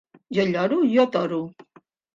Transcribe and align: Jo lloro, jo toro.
Jo 0.37 0.45
lloro, 0.55 0.81
jo 0.95 1.07
toro. 1.19 1.43